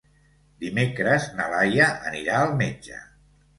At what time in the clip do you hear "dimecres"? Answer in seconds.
0.63-1.27